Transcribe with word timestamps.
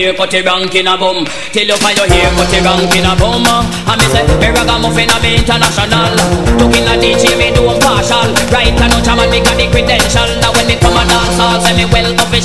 your 0.00 0.44
rank 0.44 0.74
in 0.74 0.86
a 0.86 0.96
bum. 0.96 1.26
Till 1.52 1.66
you 1.66 1.76
find 1.76 1.96
your 1.98 2.08
hair 2.08 2.30
cut 2.38 2.52
your 2.52 2.64
rank 2.64 2.94
in 2.96 3.04
a 3.04 3.12
bum. 3.18 3.44
Uh, 3.44 3.64
and 3.90 4.00
me 4.00 4.06
say, 4.08 4.24
me 4.38 4.48
ragamuffin 4.48 5.10
a 5.10 5.18
be 5.20 5.36
international. 5.36 6.14
Looking 6.56 6.86
at 6.88 7.00
DJ 7.02 7.36
me 7.36 7.52
do 7.52 7.66
partial 7.78 7.89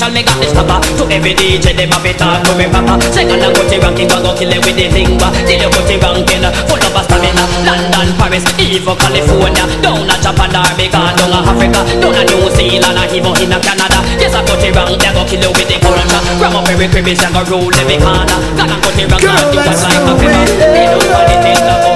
official 0.06 0.14
Me 0.14 0.24
got 0.24 0.38
this 0.40 0.54
papa. 0.54 0.82
To 0.98 1.04
every 1.10 1.34
DJ 1.34 1.76
them 1.76 1.92
a 1.92 1.98
be 2.02 2.14
talk 2.14 2.44
to 2.46 2.52
me 2.58 2.66
papa 2.70 3.02
Second 3.12 3.42
and 3.42 3.56
cut 3.56 3.72
your 3.72 3.82
ranking 3.82 4.08
go 4.08 4.22
go 4.22 4.36
kill 4.38 4.52
it 4.52 4.62
with 4.62 4.76
the 4.76 4.90
lingua 4.90 5.32
Till 5.46 5.62
you 5.62 5.70
cut 5.70 5.90
your 5.90 6.00
ranking 6.00 6.46
full 6.70 6.82
of 6.82 6.96
a 6.96 7.02
stamina. 7.04 7.44
London, 7.66 8.10
Paris, 8.18 8.46
even 8.60 8.96
California. 8.98 9.66
Down 9.82 10.10
a 10.10 10.16
Japan, 10.22 10.52
Jamaica, 10.52 11.02
down 11.18 11.34
a 11.34 11.40
Africa. 11.42 11.82
Down 12.02 12.16
a 12.16 12.22
New 12.26 12.50
Zealand, 12.54 13.00
even 13.12 13.34
in 13.42 13.54
a 13.54 13.58
Canada. 13.60 14.00
Yes 14.20 14.36
I 14.36 14.46
cut 14.46 14.62
your 14.62 14.74
rank, 14.74 15.00
they 15.02 15.12
go 15.14 15.24
kill 15.26 15.42
you 15.42 15.52
with 15.52 15.68
the 15.68 15.78
culture 15.82 16.22
Ram 16.40 16.56
up 16.56 16.68
every 16.70 16.88
crib, 16.88 17.08
and 17.08 17.34
go 17.34 17.42
rule 17.50 17.76
every 17.76 17.98
corner. 17.98 18.38
God, 18.58 18.70
I'm 18.70 18.80
putting 18.82 19.10
rock 19.10 19.24
on 19.24 19.54
you, 19.54 19.62
like 19.62 19.74
a 19.74 20.14
fever. 20.20 20.44
They 20.60 20.86
don't 20.86 21.08
want 21.10 21.32
it 21.32 21.46
in 21.46 21.62
the 21.66 21.76
bumper. 21.82 21.95